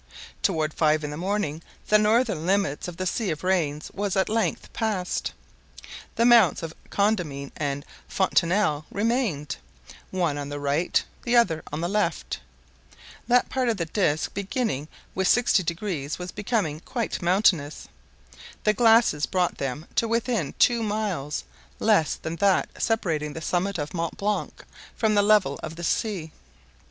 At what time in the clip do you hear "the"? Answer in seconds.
1.11-1.15, 1.89-1.99, 2.97-3.05, 6.15-6.25, 10.49-10.59, 11.21-11.35, 11.81-11.87, 13.77-13.85, 18.63-18.73, 23.33-23.39, 25.13-25.21, 25.75-25.83